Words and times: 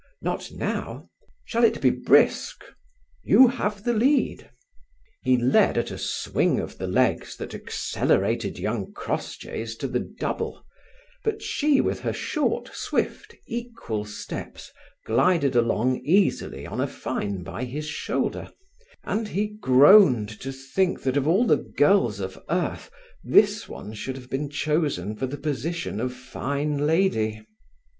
"Not 0.19 0.51
now." 0.51 1.09
"Shall 1.45 1.63
it 1.63 1.79
be 1.79 1.91
brisk?" 1.91 2.63
"You 3.21 3.49
have 3.49 3.83
the 3.83 3.93
lead." 3.93 4.49
He 5.21 5.37
led 5.37 5.77
at 5.77 5.91
a 5.91 5.97
swing 5.99 6.59
of 6.59 6.79
the 6.79 6.87
legs 6.87 7.37
that 7.37 7.53
accelerated 7.53 8.57
young 8.57 8.93
Crossjay's 8.93 9.75
to 9.75 9.87
the 9.87 9.99
double, 9.99 10.65
but 11.23 11.43
she 11.43 11.81
with 11.81 11.99
her 11.99 12.13
short, 12.13 12.71
swift, 12.73 13.35
equal 13.45 14.03
steps 14.03 14.71
glided 15.05 15.55
along 15.55 15.97
easily 15.97 16.65
on 16.65 16.81
a 16.81 16.87
fine 16.87 17.43
by 17.43 17.65
his 17.65 17.85
shoulder, 17.85 18.51
and 19.03 19.27
he 19.27 19.49
groaned 19.49 20.29
to 20.39 20.51
think 20.51 21.03
that 21.03 21.15
of 21.15 21.27
all 21.27 21.45
the 21.45 21.57
girls 21.57 22.19
of 22.19 22.43
earth 22.49 22.89
this 23.23 23.69
one 23.69 23.93
should 23.93 24.15
have 24.15 24.31
been 24.31 24.49
chosen 24.49 25.15
for 25.15 25.27
the 25.27 25.37
position 25.37 25.99
of 25.99 26.11
fine 26.11 26.87
lady. 26.87 27.45